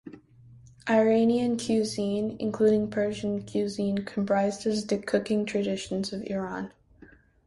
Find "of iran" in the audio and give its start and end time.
6.11-6.71